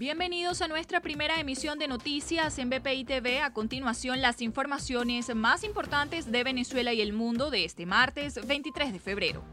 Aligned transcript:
Bienvenidos 0.00 0.62
a 0.62 0.66
nuestra 0.66 1.00
primera 1.00 1.40
emisión 1.40 1.78
de 1.78 1.86
noticias 1.86 2.58
en 2.58 2.70
BPI 2.70 3.04
TV. 3.04 3.42
A 3.42 3.52
continuación, 3.52 4.22
las 4.22 4.40
informaciones 4.40 5.34
más 5.34 5.62
importantes 5.62 6.32
de 6.32 6.42
Venezuela 6.42 6.94
y 6.94 7.02
el 7.02 7.12
mundo 7.12 7.50
de 7.50 7.66
este 7.66 7.84
martes 7.84 8.46
23 8.46 8.94
de 8.94 8.98
febrero. 8.98 9.44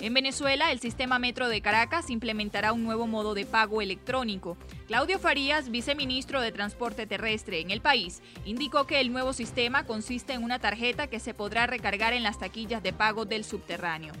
En 0.00 0.12
Venezuela, 0.12 0.72
el 0.72 0.80
sistema 0.80 1.20
Metro 1.20 1.48
de 1.48 1.60
Caracas 1.60 2.10
implementará 2.10 2.72
un 2.72 2.82
nuevo 2.82 3.06
modo 3.06 3.34
de 3.34 3.46
pago 3.46 3.80
electrónico. 3.80 4.58
Claudio 4.88 5.20
Farías, 5.20 5.70
viceministro 5.70 6.40
de 6.40 6.50
Transporte 6.50 7.06
Terrestre 7.06 7.60
en 7.60 7.70
el 7.70 7.80
país, 7.80 8.22
indicó 8.44 8.88
que 8.88 9.00
el 9.00 9.12
nuevo 9.12 9.32
sistema 9.32 9.86
consiste 9.86 10.32
en 10.32 10.42
una 10.42 10.58
tarjeta 10.58 11.06
que 11.06 11.20
se 11.20 11.32
podrá 11.32 11.68
recargar 11.68 12.12
en 12.12 12.24
las 12.24 12.40
taquillas 12.40 12.82
de 12.82 12.92
pago 12.92 13.24
del 13.24 13.44
subterráneo. 13.44 14.14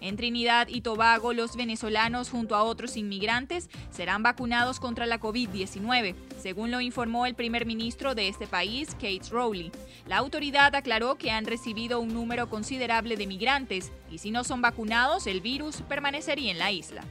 En 0.00 0.16
Trinidad 0.16 0.68
y 0.68 0.80
Tobago, 0.80 1.32
los 1.34 1.56
venezolanos 1.56 2.30
junto 2.30 2.56
a 2.56 2.62
otros 2.62 2.96
inmigrantes 2.96 3.68
serán 3.90 4.22
vacunados 4.22 4.80
contra 4.80 5.04
la 5.04 5.20
COVID-19, 5.20 6.14
según 6.38 6.70
lo 6.70 6.80
informó 6.80 7.26
el 7.26 7.34
primer 7.34 7.66
ministro 7.66 8.14
de 8.14 8.28
este 8.28 8.46
país, 8.46 8.94
Kate 8.94 9.28
Rowley. 9.30 9.70
La 10.06 10.16
autoridad 10.16 10.74
aclaró 10.74 11.16
que 11.16 11.30
han 11.30 11.44
recibido 11.44 12.00
un 12.00 12.14
número 12.14 12.48
considerable 12.48 13.16
de 13.16 13.26
migrantes 13.26 13.92
y 14.10 14.18
si 14.18 14.30
no 14.30 14.42
son 14.42 14.62
vacunados, 14.62 15.26
el 15.26 15.40
virus 15.42 15.82
permanecería 15.82 16.50
en 16.50 16.58
la 16.58 16.72
isla. 16.72 17.04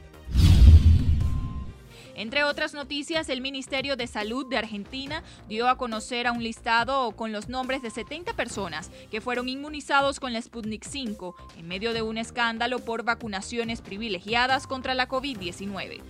Entre 2.14 2.44
otras 2.44 2.74
noticias, 2.74 3.28
el 3.28 3.40
Ministerio 3.40 3.96
de 3.96 4.06
Salud 4.06 4.46
de 4.46 4.58
Argentina 4.58 5.22
dio 5.48 5.68
a 5.68 5.76
conocer 5.76 6.26
a 6.26 6.32
un 6.32 6.42
listado 6.42 7.12
con 7.12 7.32
los 7.32 7.48
nombres 7.48 7.82
de 7.82 7.90
70 7.90 8.34
personas 8.34 8.90
que 9.10 9.20
fueron 9.20 9.48
inmunizados 9.48 10.20
con 10.20 10.32
la 10.32 10.42
Sputnik 10.42 10.84
5 10.84 11.34
en 11.58 11.68
medio 11.68 11.92
de 11.92 12.02
un 12.02 12.18
escándalo 12.18 12.80
por 12.80 13.04
vacunaciones 13.04 13.80
privilegiadas 13.80 14.66
contra 14.66 14.94
la 14.94 15.08
COVID-19. 15.08 16.00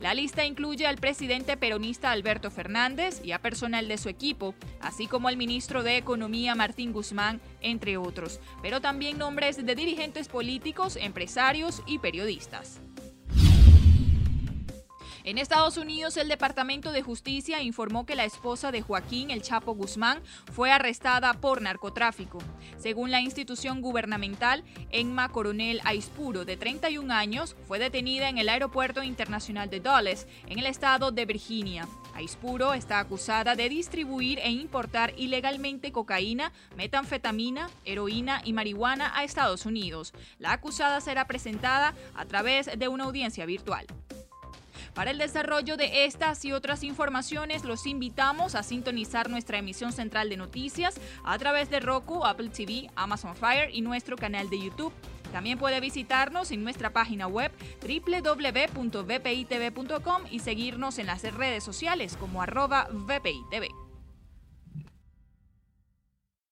La 0.00 0.14
lista 0.14 0.44
incluye 0.44 0.86
al 0.86 0.96
presidente 0.96 1.56
peronista 1.56 2.10
Alberto 2.10 2.50
Fernández 2.50 3.20
y 3.24 3.32
a 3.32 3.40
personal 3.40 3.88
de 3.88 3.98
su 3.98 4.08
equipo, 4.08 4.54
así 4.80 5.06
como 5.06 5.28
al 5.28 5.36
ministro 5.36 5.82
de 5.82 5.96
Economía 5.96 6.54
Martín 6.54 6.92
Guzmán, 6.92 7.40
entre 7.60 7.96
otros, 7.96 8.40
pero 8.62 8.80
también 8.80 9.18
nombres 9.18 9.64
de 9.64 9.74
dirigentes 9.74 10.28
políticos, 10.28 10.96
empresarios 10.96 11.82
y 11.86 11.98
periodistas. 11.98 12.80
En 15.28 15.36
Estados 15.36 15.76
Unidos, 15.76 16.16
el 16.16 16.26
Departamento 16.26 16.90
de 16.90 17.02
Justicia 17.02 17.60
informó 17.60 18.06
que 18.06 18.16
la 18.16 18.24
esposa 18.24 18.72
de 18.72 18.80
Joaquín 18.80 19.30
El 19.30 19.42
Chapo 19.42 19.74
Guzmán 19.74 20.22
fue 20.54 20.72
arrestada 20.72 21.34
por 21.34 21.60
narcotráfico. 21.60 22.38
Según 22.78 23.10
la 23.10 23.20
institución 23.20 23.82
gubernamental, 23.82 24.64
Emma 24.90 25.28
Coronel 25.28 25.82
Aispuro, 25.84 26.46
de 26.46 26.56
31 26.56 27.12
años, 27.12 27.56
fue 27.66 27.78
detenida 27.78 28.30
en 28.30 28.38
el 28.38 28.48
Aeropuerto 28.48 29.02
Internacional 29.02 29.68
de 29.68 29.80
Dulles, 29.80 30.26
en 30.46 30.60
el 30.60 30.66
estado 30.66 31.10
de 31.10 31.26
Virginia. 31.26 31.86
Aispuro 32.14 32.72
está 32.72 32.98
acusada 32.98 33.54
de 33.54 33.68
distribuir 33.68 34.38
e 34.38 34.50
importar 34.50 35.12
ilegalmente 35.18 35.92
cocaína, 35.92 36.54
metanfetamina, 36.74 37.68
heroína 37.84 38.40
y 38.46 38.54
marihuana 38.54 39.12
a 39.14 39.24
Estados 39.24 39.66
Unidos. 39.66 40.14
La 40.38 40.54
acusada 40.54 41.02
será 41.02 41.26
presentada 41.26 41.92
a 42.14 42.24
través 42.24 42.70
de 42.78 42.88
una 42.88 43.04
audiencia 43.04 43.44
virtual. 43.44 43.86
Para 44.98 45.12
el 45.12 45.18
desarrollo 45.18 45.76
de 45.76 46.06
estas 46.06 46.44
y 46.44 46.50
otras 46.50 46.82
informaciones, 46.82 47.62
los 47.62 47.86
invitamos 47.86 48.56
a 48.56 48.64
sintonizar 48.64 49.30
nuestra 49.30 49.58
emisión 49.58 49.92
central 49.92 50.28
de 50.28 50.36
noticias 50.36 50.96
a 51.22 51.38
través 51.38 51.70
de 51.70 51.78
Roku, 51.78 52.24
Apple 52.24 52.48
TV, 52.48 52.90
Amazon 52.96 53.36
Fire 53.36 53.70
y 53.72 53.80
nuestro 53.80 54.16
canal 54.16 54.50
de 54.50 54.60
YouTube. 54.60 54.92
También 55.30 55.56
puede 55.56 55.78
visitarnos 55.78 56.50
en 56.50 56.64
nuestra 56.64 56.92
página 56.92 57.28
web 57.28 57.52
www.vpitv.com 57.80 59.02
y 60.32 60.40
seguirnos 60.40 60.98
en 60.98 61.06
las 61.06 61.22
redes 61.22 61.62
sociales 61.62 62.16
como 62.16 62.42
arroba 62.42 62.88
vpitv. 62.90 63.77